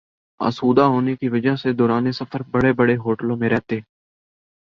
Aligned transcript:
آسودہ 0.39 0.81
ہونے 0.83 1.15
کی 1.15 1.27
وجہ 1.29 1.55
سے 1.55 1.73
دوران 1.73 2.11
سفر 2.11 2.43
بڑے 2.51 2.73
بڑے 2.73 2.95
ہوٹلوں 2.97 3.37
میں 3.37 3.49
رہتے 3.49 3.79